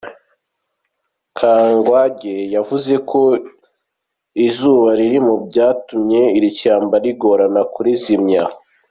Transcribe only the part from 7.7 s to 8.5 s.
kurizimya.